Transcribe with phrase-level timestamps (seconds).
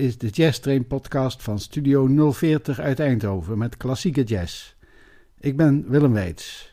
[0.00, 4.74] Is de Jazz Train podcast van Studio 040 uit Eindhoven met klassieke jazz.
[5.40, 6.70] Ik ben Willem Weits.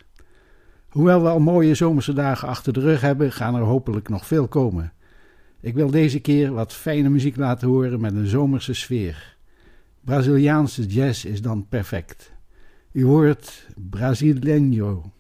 [0.89, 4.47] Hoewel we al mooie zomerse dagen achter de rug hebben, gaan er hopelijk nog veel
[4.47, 4.93] komen.
[5.61, 9.37] Ik wil deze keer wat fijne muziek laten horen met een zomerse sfeer.
[10.01, 12.32] Braziliaanse jazz is dan perfect.
[12.91, 15.16] U hoort Brasileño.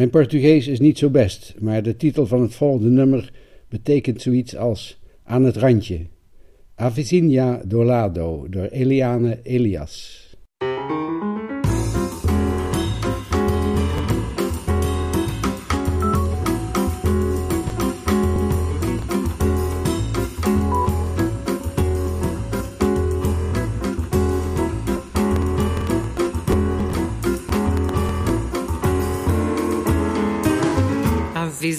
[0.00, 3.32] Mijn Portugees is niet zo best, maar de titel van het volgende nummer
[3.68, 6.06] betekent zoiets als aan het randje.
[6.74, 10.19] Avizinha do lado door Eliane Elias.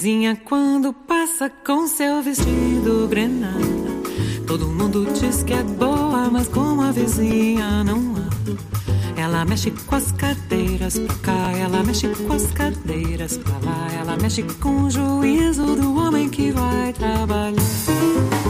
[0.02, 3.62] Vizinha quando passa com seu vestido grenada.
[4.48, 9.22] Todo mundo diz que é boa, mas como a vizinha não há.
[9.22, 13.88] Ela mexe com as cadeiras pra cá, ela mexe com as cadeiras pra lá.
[14.00, 18.41] Ela mexe com o juízo do homem que vai trabalhar.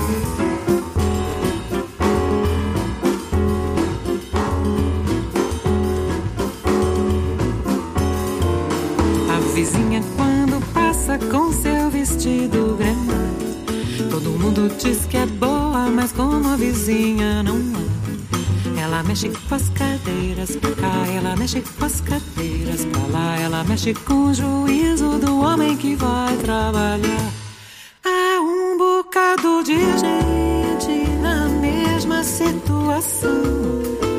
[11.17, 14.03] Com seu vestido granate.
[14.09, 18.81] Todo mundo diz que é boa, mas como a vizinha não há.
[18.81, 23.63] Ela mexe com as cadeiras pra cá, ela mexe com as cadeiras pra lá, ela
[23.63, 27.31] mexe com o juízo do homem que vai trabalhar.
[28.03, 34.10] Há um bocado de gente na mesma situação.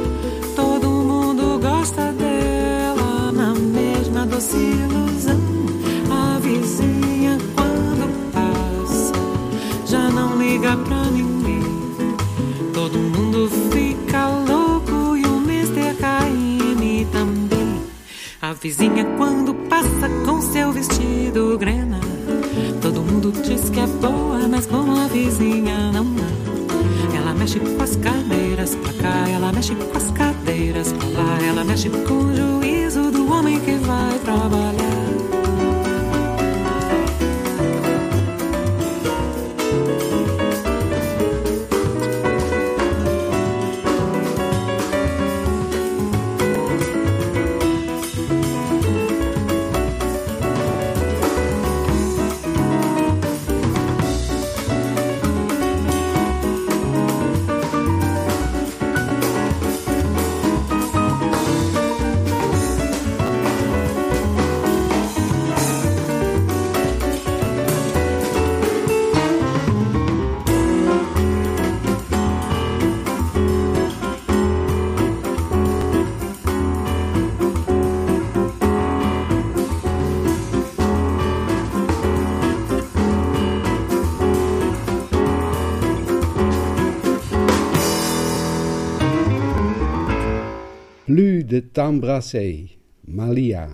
[91.74, 92.78] T'embrasser,
[93.08, 93.66] Malia.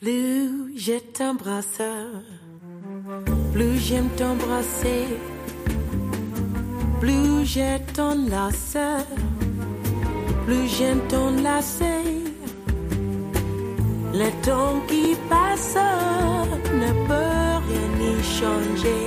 [0.00, 1.80] Plus je t'embrasse,
[3.52, 5.04] plus j'aime t'embrasser,
[6.98, 8.76] plus je t'enlace,
[10.46, 12.24] plus j'aime t'enlacer.
[14.14, 15.76] Le temps qui passe
[16.82, 19.04] ne peut rien y changer.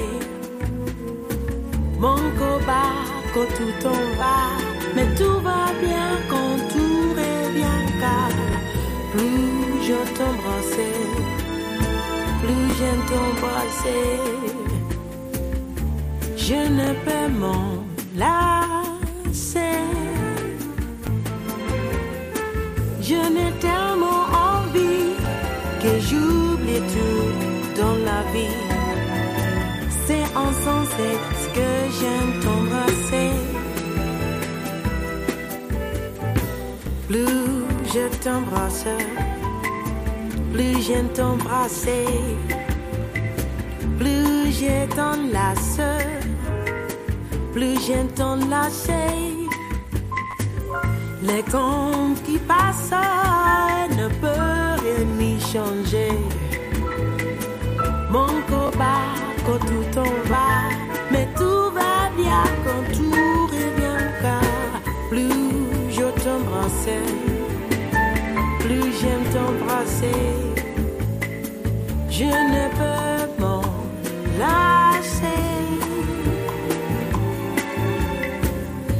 [1.99, 2.93] Mon combat
[3.33, 4.39] quand tout en va,
[4.95, 6.40] mais tout va bien quand
[10.21, 10.97] plus je t'embrassais,
[12.41, 14.05] plus j'aime t'embrasser.
[16.37, 17.65] Je ne peux m'en
[18.15, 19.79] lasser.
[23.01, 25.15] Je n'ai tellement envie
[25.81, 28.57] que j'oublie tout dans la vie.
[30.05, 31.09] C'est insensé
[31.41, 33.31] ce que j'aime t'embrasser.
[37.07, 37.51] Plus
[37.93, 38.85] je t'embrasse,
[40.53, 42.05] plus j'aime t'embrasser,
[43.97, 45.79] plus je t'enlace,
[47.53, 49.37] plus j'aime t'enlacer.
[51.23, 52.93] Les comptes qui passent
[53.97, 56.17] ne peuvent rien y changer.
[58.09, 59.05] Mon combat
[59.45, 60.51] quand tout en va,
[61.11, 67.30] mais tout va bien quand tout revient car plus je t'embrasse,
[69.33, 70.23] t'embrasser.
[72.09, 73.63] Je ne peux m'en
[74.39, 75.47] lasser.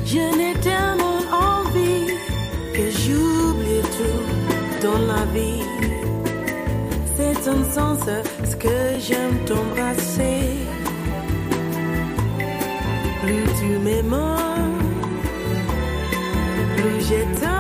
[0.06, 1.22] Je n'ai tellement
[1.54, 2.08] envie
[2.76, 4.24] que j'oublie tout
[4.86, 5.66] dans la vie.
[7.16, 8.00] C'est un sens
[8.50, 10.42] ce que j'aime t'embrasser.
[13.22, 14.18] Plus tu m'aimes,
[16.76, 17.51] plus je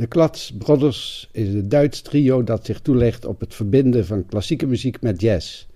[0.00, 4.66] De Klats Brothers is een Duits trio dat zich toelegt op het verbinden van klassieke
[4.66, 5.66] muziek met jazz.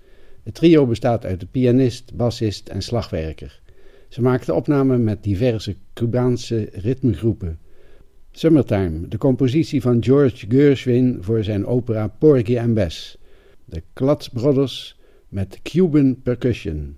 [0.42, 3.60] Het trio bestaat uit de pianist, bassist en slagwerker.
[4.08, 7.58] Ze maakten opnamen met diverse Cubaanse ritmegroepen.
[8.32, 13.18] Summertime, de compositie van George Gershwin voor zijn opera Porgy and Bess.
[13.64, 16.96] De Klats Brothers met Cuban percussion.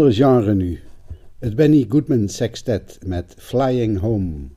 [0.00, 0.80] Ander genre nu.
[1.38, 4.48] Het Benny Goodman Sextet met Flying Home.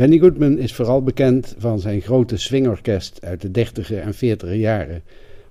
[0.00, 5.02] Benny Goodman is vooral bekend van zijn grote swingorkest uit de 30 en 40 jaren,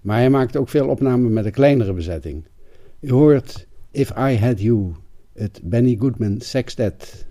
[0.02, 2.44] maar hij maakt ook veel opnamen met een kleinere bezetting.
[3.00, 4.92] U hoort If I Had You,
[5.34, 7.28] het Benny Goodman Sextet.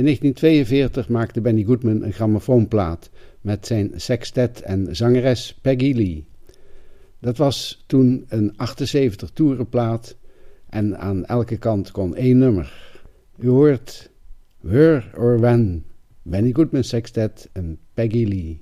[0.00, 3.10] In 1942 maakte Benny Goodman een grammofoonplaat
[3.40, 6.24] met zijn sextet en zangeres Peggy Lee.
[7.18, 10.16] Dat was toen een 78 toerenplaat
[10.68, 12.98] en aan elke kant kon één nummer.
[13.38, 14.10] U hoort
[14.60, 15.84] Where or When,
[16.22, 18.60] Benny Goodman Sextet en Peggy Lee.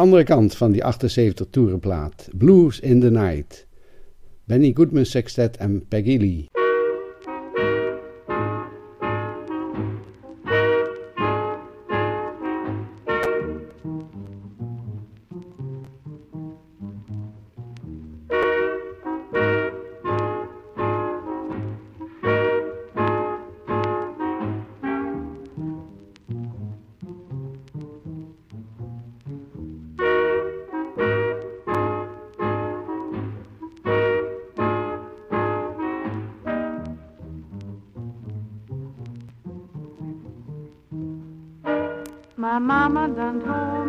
[0.00, 3.66] andere kant van die 78 toerenplaat, Blues in the Night.
[4.44, 6.46] Benny Goodman Sextet en Peggy Lee.
[42.50, 43.79] My mama done told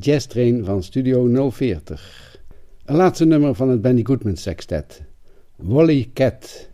[0.00, 2.38] Jazz Train van Studio 040.
[2.84, 5.02] Een laatste nummer van het Benny Goodman Sextet.
[5.56, 6.69] Wally Cat.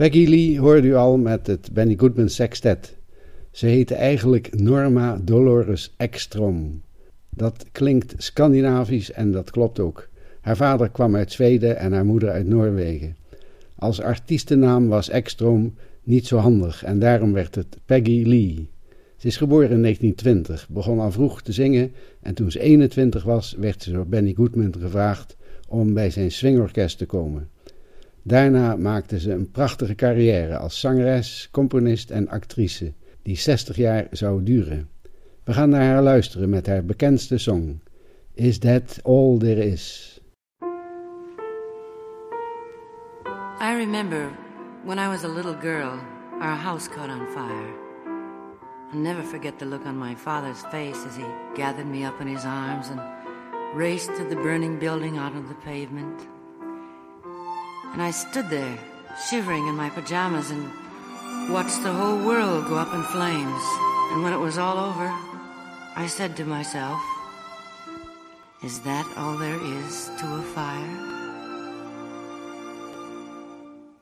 [0.00, 2.96] Peggy Lee hoorde u al met het Benny Goodman Sextet.
[3.50, 6.82] Ze heette eigenlijk Norma Dolores Ekstrom.
[7.30, 10.08] Dat klinkt Scandinavisch en dat klopt ook.
[10.40, 13.16] Haar vader kwam uit Zweden en haar moeder uit Noorwegen.
[13.74, 18.68] Als artiestennaam was Ekstrom niet zo handig en daarom werd het Peggy Lee.
[19.16, 23.56] Ze is geboren in 1920, begon al vroeg te zingen en toen ze 21 was
[23.58, 25.36] werd ze door Benny Goodman gevraagd
[25.68, 27.48] om bij zijn swingorkest te komen.
[28.22, 34.42] Daarna maakte ze een prachtige carrière als zangeres, componist en actrice, die 60 jaar zou
[34.42, 34.88] duren.
[35.44, 37.80] We gaan naar haar luisteren met haar bekendste song,
[38.34, 40.20] Is That All There Is?
[43.60, 44.30] I remember
[44.84, 45.98] when I was a little girl,
[46.40, 47.88] our house caught on fire.
[48.92, 52.26] I'll never forget the look on my father's face as he gathered me up in
[52.26, 53.00] his arms and
[53.74, 56.29] raced to the burning building out on the pavement.
[57.92, 58.78] And I stood there,
[59.28, 60.70] shivering in my pajamas, and
[61.52, 63.62] watched the whole world go up in flames.
[64.12, 65.08] And when it was all over,
[65.96, 67.00] I said to myself,
[68.62, 71.20] Is that all there is to a fire?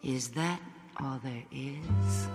[0.03, 0.61] Is that
[1.01, 2.29] all there is?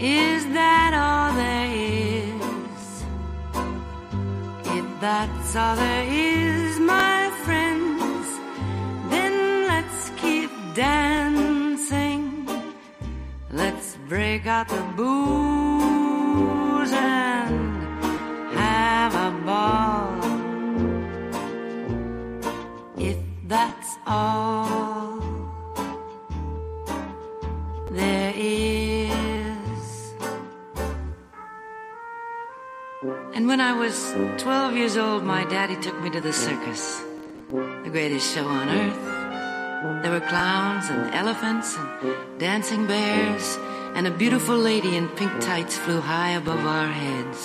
[0.00, 3.04] Is that all there is?
[4.78, 6.51] If that's all there is,
[10.74, 12.48] dancing.
[13.50, 17.94] Let's break out the booze and
[18.54, 20.18] have a ball.
[22.96, 25.20] If that's all
[27.90, 30.14] there is.
[33.34, 37.02] And when I was 12 years old, my daddy took me to the circus,
[37.50, 39.21] the greatest show on earth.
[39.82, 43.58] There were clowns and elephants and dancing bears,
[43.96, 47.42] and a beautiful lady in pink tights flew high above our heads.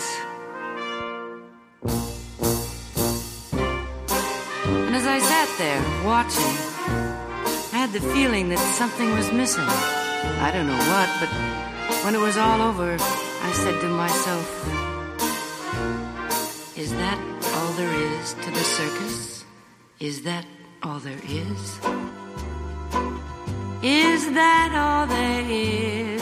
[4.85, 6.55] And as I sat there watching,
[7.73, 9.65] I had the feeling that something was missing.
[9.65, 11.31] I don't know what, but
[12.05, 14.47] when it was all over, I said to myself,
[16.77, 17.17] Is that
[17.55, 19.43] all there is to the circus?
[19.99, 20.45] Is that
[20.83, 21.79] all there is?
[23.83, 26.21] Is that all there is?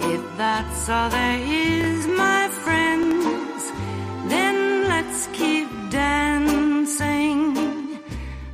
[0.00, 3.70] If that's all there is, my friends,
[4.30, 7.54] then let's keep dancing.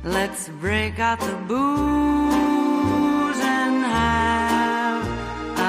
[0.03, 5.05] Let's break out the booze and have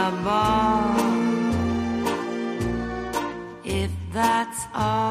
[0.02, 0.96] a ball.
[3.64, 5.01] If that's all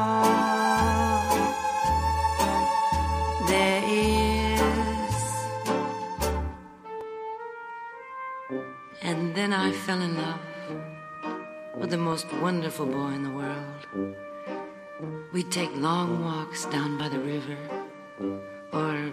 [11.92, 14.16] the most wonderful boy in the world.
[15.30, 17.58] We'd take long walks down by the river,
[18.72, 19.12] or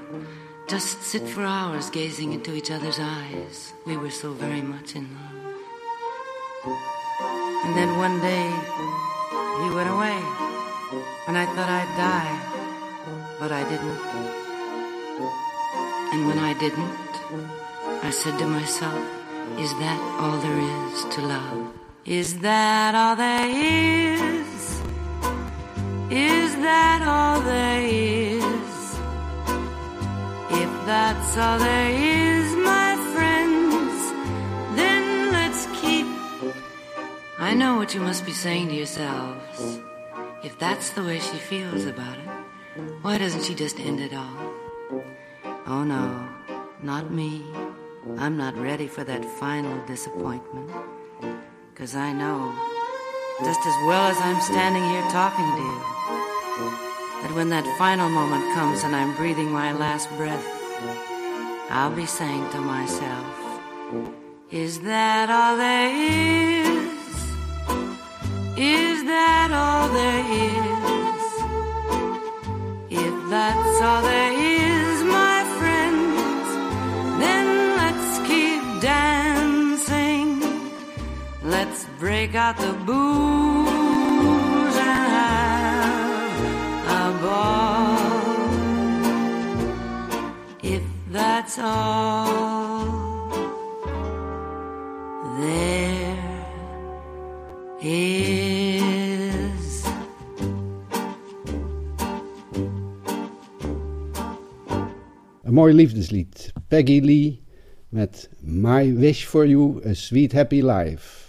[0.65, 3.73] just sit for hours gazing into each other's eyes.
[3.85, 5.39] We were so very much in love.
[7.65, 8.47] And then one day,
[9.61, 10.19] he went away,
[11.27, 12.35] and I thought I'd die,
[13.41, 13.99] but I didn't.
[16.13, 17.13] And when I didn't,
[18.07, 19.03] I said to myself,
[19.59, 21.78] Is that all there is to love?
[22.05, 24.81] Is that all there is?
[26.09, 28.99] Is that all there is?
[30.49, 34.11] If that's all there is, my friends,
[34.77, 36.07] then let's keep.
[37.37, 39.79] I know what you must be saying to yourselves.
[40.41, 42.29] If that's the way she feels about it,
[43.01, 44.53] why doesn't she just end it all?
[45.67, 46.27] Oh no,
[46.81, 47.43] not me.
[48.17, 50.71] I'm not ready for that final disappointment.
[51.79, 52.53] Cause I know,
[53.39, 55.79] just as well as I'm standing here talking to you,
[57.21, 60.45] that when that final moment comes and I'm breathing my last breath,
[61.69, 63.25] I'll be saying to myself,
[64.51, 66.91] Is that all there is?
[68.57, 71.23] Is that all there is?
[72.91, 74.58] If that's all there is,
[81.99, 86.37] break out the booze and have
[86.87, 87.97] a ball.
[90.63, 93.29] If that's all
[95.39, 96.17] there
[97.81, 98.23] is.
[105.43, 106.53] Een mooi liefdeslied.
[106.67, 107.43] Peggy Lee
[107.89, 111.28] met My Wish for You, A Sweet Happy Life.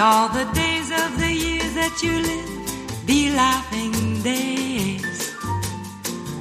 [0.00, 3.92] All the days of the years that you live be laughing
[4.22, 5.34] days.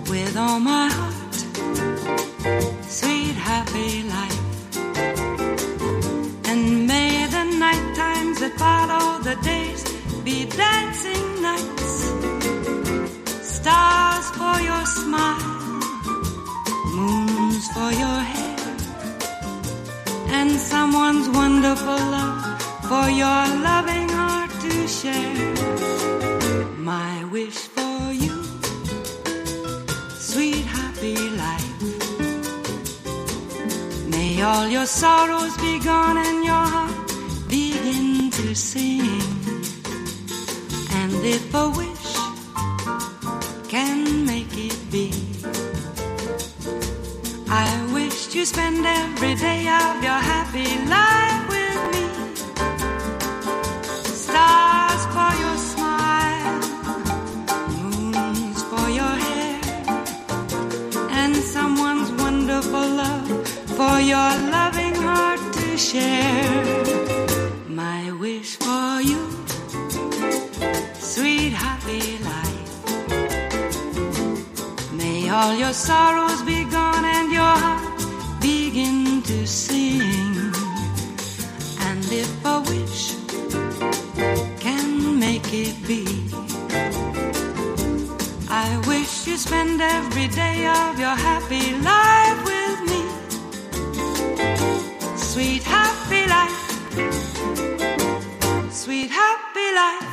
[0.10, 1.36] With all my heart,
[3.00, 4.42] sweet happy life.
[6.50, 9.82] And may the night times that follow the days
[10.24, 11.94] be dancing nights.
[13.58, 15.56] Stars for your smile
[16.96, 18.76] moons for your hair,
[20.38, 22.49] and someone's wonderful love
[22.90, 25.54] for your loving heart to share.
[26.92, 28.36] My wish for you,
[30.18, 31.82] sweet happy life.
[34.10, 37.10] May all your sorrows be gone and your heart
[37.48, 39.22] begin to sing.
[41.00, 42.10] And if a wish
[43.74, 45.12] can make it be.
[47.48, 51.39] I wish to spend every day of your happy life
[62.68, 63.48] love
[63.78, 66.84] for your loving heart to share.
[67.68, 69.30] My wish for you,
[70.96, 72.72] sweet happy life.
[74.94, 77.79] May all your sorrows be gone and your heart
[89.40, 93.02] spend every day of your happy life with me.
[95.16, 96.60] Sweet happy life.
[98.72, 100.08] Sweet happy life.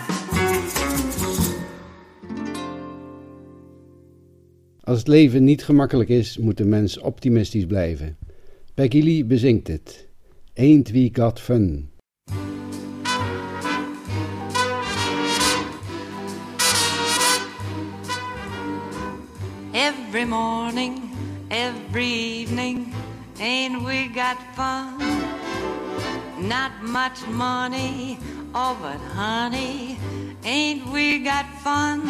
[4.80, 8.16] Als het leven niet gemakkelijk is, moet de mens optimistisch blijven.
[8.74, 10.08] Peggy Lee bezingt het.
[10.54, 11.90] Ain't we got fun?
[20.16, 21.10] Every morning,
[21.50, 22.94] every evening,
[23.38, 24.96] ain't we got fun?
[26.40, 28.18] Not much money,
[28.54, 29.98] oh but honey,
[30.42, 32.06] ain't we got fun?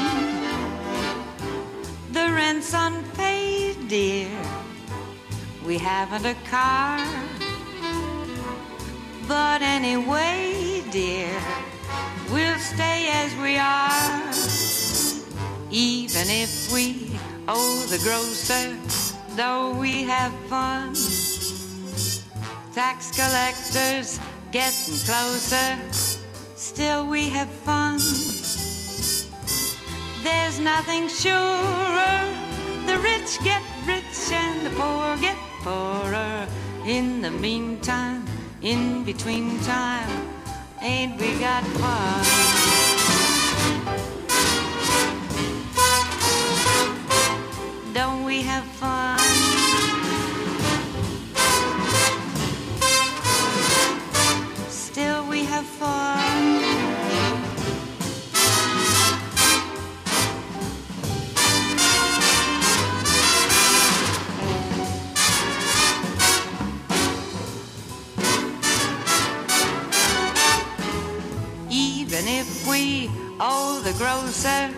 [2.12, 4.30] The rent's unpaid, dear.
[5.66, 7.04] We haven't a car.
[9.26, 11.34] But anyway, dear,
[12.30, 14.30] we'll stay as we are.
[15.72, 17.15] Even if we
[17.48, 18.76] owe the grocer,
[19.36, 20.94] though we have fun.
[22.74, 24.20] Tax collectors
[24.52, 25.78] getting closer,
[26.56, 27.98] still we have fun.
[30.22, 32.18] There's nothing surer.
[32.86, 36.46] The rich get rich and the poor get poorer.
[36.84, 38.24] In the meantime,
[38.62, 40.28] in between time,
[40.80, 42.65] ain't we got fun?
[48.36, 49.18] We have fun?
[54.68, 56.60] Still we have fun.
[71.70, 73.08] Even if we
[73.40, 74.70] owe the grocer,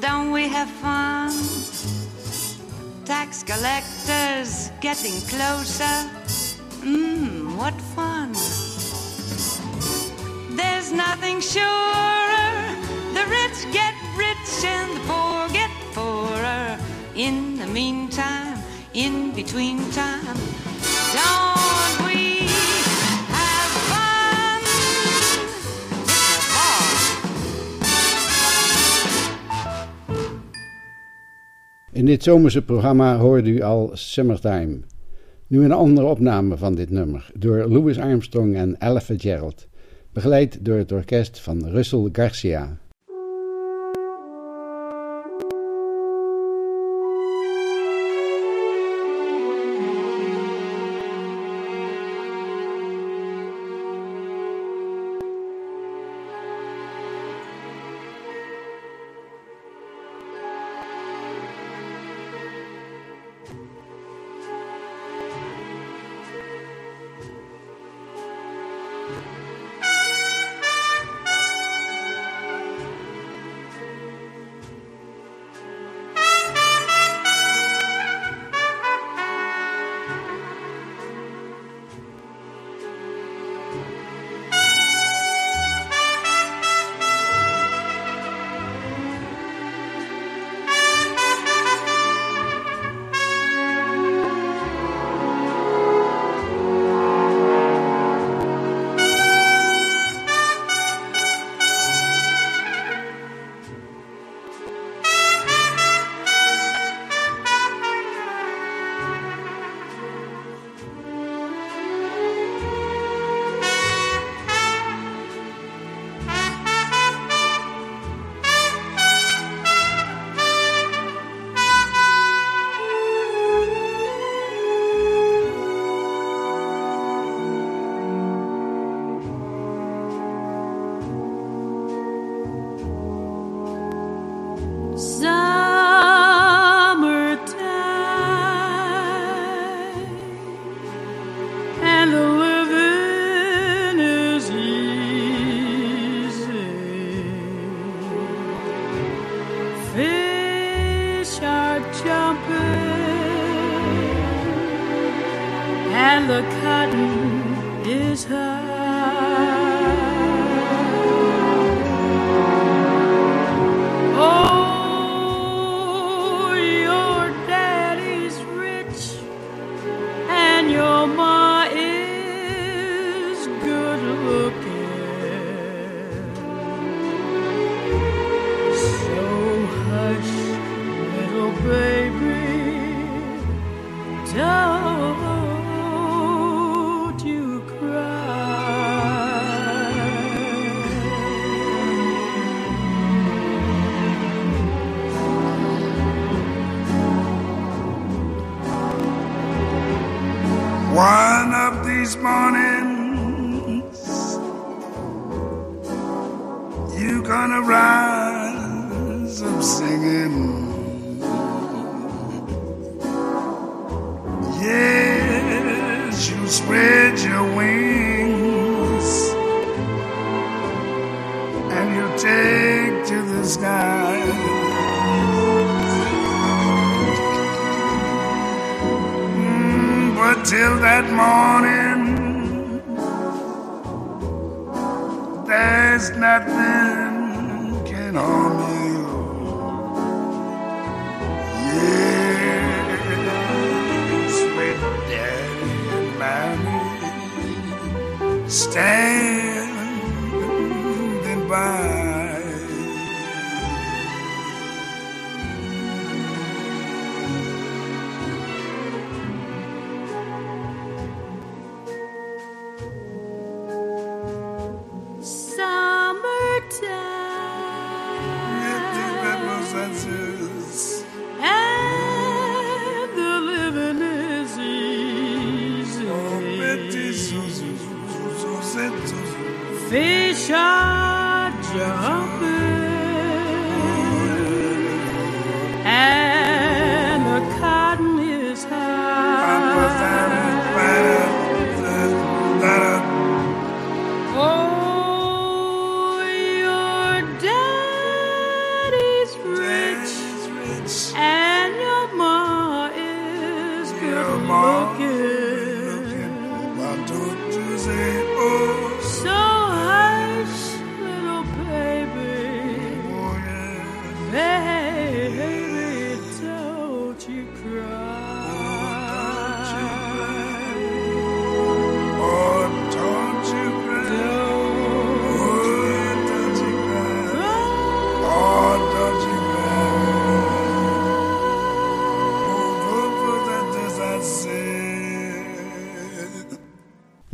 [0.00, 1.63] don't we have fun?
[3.04, 6.08] Tax collectors getting closer.
[6.80, 8.32] Mmm, what fun!
[10.56, 12.76] There's nothing surer.
[13.12, 16.78] The rich get rich and the poor get poorer.
[17.14, 18.58] In the meantime,
[18.94, 20.38] in between time,
[21.12, 22.03] don't
[31.94, 34.78] In dit zomerse programma hoorde u al Summertime.
[35.46, 39.66] Nu een andere opname van dit nummer door Louis Armstrong en Ella Fitzgerald,
[40.12, 42.78] begeleid door het orkest van Russell Garcia.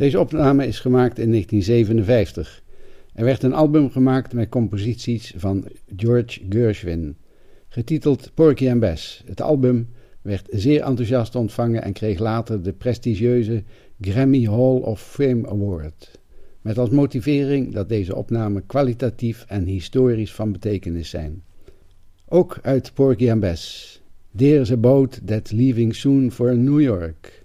[0.01, 2.63] Deze opname is gemaakt in 1957.
[3.13, 7.15] Er werd een album gemaakt met composities van George Gershwin,
[7.67, 9.23] getiteld Porky and Bess.
[9.25, 9.89] Het album
[10.21, 13.63] werd zeer enthousiast ontvangen en kreeg later de prestigieuze
[13.99, 16.19] Grammy Hall of Fame Award.
[16.61, 21.43] Met als motivering dat deze opnamen kwalitatief en historisch van betekenis zijn.
[22.27, 24.01] Ook uit Porky and Bess.
[24.35, 27.40] There's a boat that's leaving soon for New York.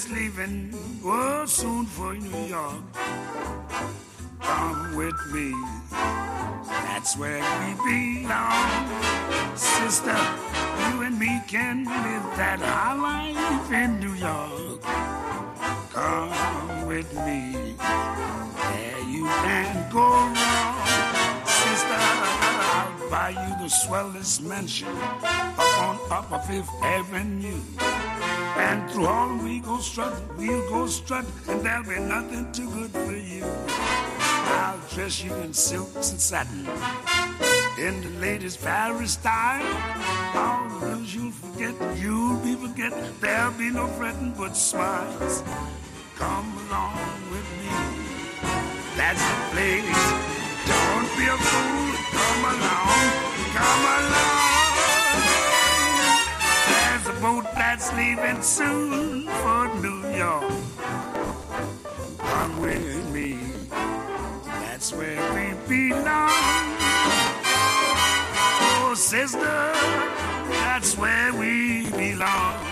[0.00, 0.72] That's leaving,
[1.04, 2.82] oh, soon for New York.
[4.40, 5.52] Come with me,
[5.90, 8.88] that's where we belong.
[9.56, 10.16] Sister,
[10.88, 14.80] you and me can live that high life in New York.
[15.92, 21.44] Come with me, there you can go wrong.
[21.44, 22.00] Sister,
[22.72, 27.60] I'll buy you the swellest mansion up on Upper Fifth Avenue.
[28.60, 32.90] And through all we go strut, we'll go strut, and there'll be nothing too good
[32.90, 33.44] for you.
[34.60, 36.68] I'll dress you in silks and satin,
[37.78, 39.64] in the latest Paris style.
[40.36, 42.92] All rules you'll forget, you'll be forget.
[43.22, 45.42] There'll be no fretting but smiles.
[46.16, 47.00] Come along
[47.32, 47.72] with me,
[48.94, 50.04] that's the place.
[50.68, 51.86] Don't be a fool,
[52.16, 53.08] come along,
[53.56, 54.49] come along.
[57.20, 60.52] Boat that's leaving soon for New York.
[62.18, 63.38] Come with me,
[64.46, 66.30] that's where we belong.
[68.62, 69.38] Oh, sister,
[70.64, 72.69] that's where we belong.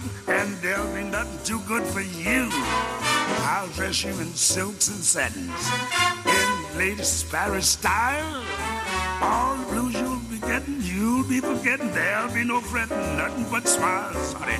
[0.00, 2.48] And there'll be nothing too good for you.
[3.44, 5.70] I'll dress you in silks and satins,
[6.24, 8.42] in latest Paris style.
[9.20, 11.92] All the blues you'll be getting, you'll be forgetting.
[11.92, 14.58] There'll be no fretting, nothing but smiles, honey.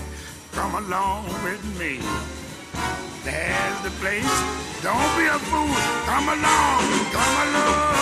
[0.52, 2.00] Come along with me.
[3.24, 4.34] There's the place.
[4.82, 5.72] Don't be a fool.
[6.04, 6.82] Come along,
[7.16, 7.92] come along.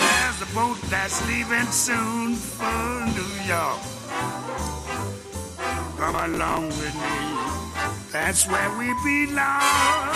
[0.00, 3.91] There's the boat that's leaving soon for New York.
[6.12, 7.00] Come along with me.
[8.12, 10.12] That's where we belong.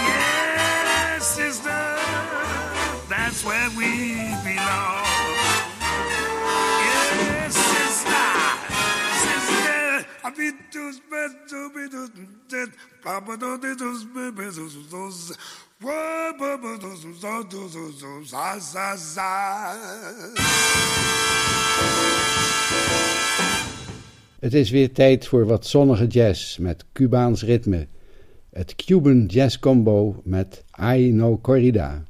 [0.00, 1.98] Yes, sister.
[3.10, 5.04] That's where we belong.
[6.88, 8.30] Yes, sister.
[9.26, 10.06] Sister.
[10.24, 11.68] Habitus betus
[12.48, 15.36] betus Papa dotus betus
[18.30, 19.74] Za za za.
[24.44, 27.86] Het is weer tijd voor wat zonnige jazz met Cubaans ritme.
[28.50, 30.64] Het Cuban Jazz Combo met
[30.94, 32.02] I No Corrida.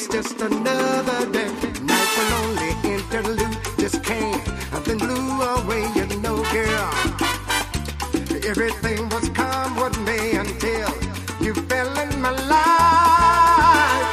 [0.00, 1.50] Was just another day.
[1.82, 4.40] Night a lonely interlude just came
[4.72, 5.82] and then blew away.
[5.94, 6.90] You know, girl,
[8.50, 10.90] everything was calm with me until
[11.40, 14.06] you fell in my life.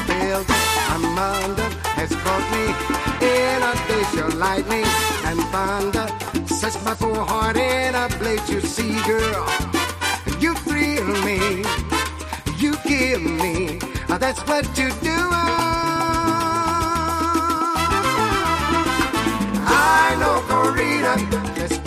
[0.00, 0.44] Spell
[0.92, 2.64] I'm under has caught me
[3.26, 4.88] in a dash of lightning
[5.28, 6.06] and thunder.
[6.46, 8.48] Sets my poor heart in a blaze.
[8.50, 9.46] You see, girl,
[14.32, 15.18] That's what you do.
[19.66, 21.79] Ai No Corrida,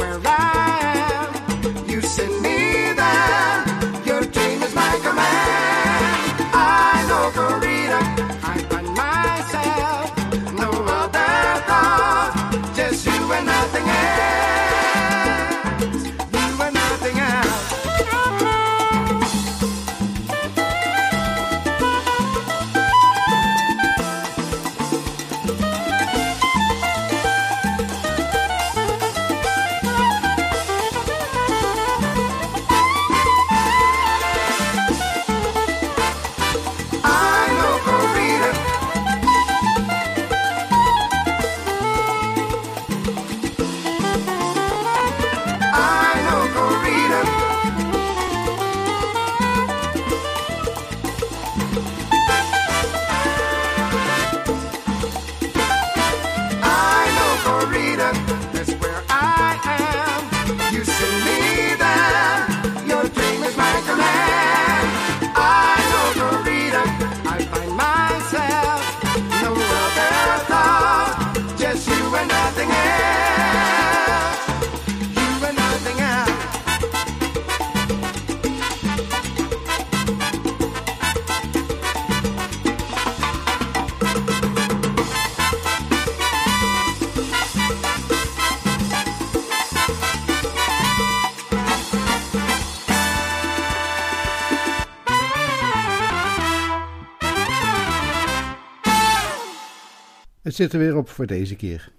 [100.53, 101.91] Het zit er weer op voor deze keer.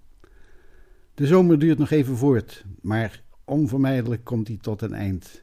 [1.15, 5.43] De zomer duurt nog even voort, maar onvermijdelijk komt die tot een eind.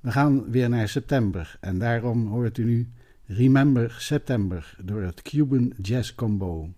[0.00, 2.88] We gaan weer naar september en daarom hoort u nu
[3.26, 6.70] Remember September door het Cuban Jazz Combo.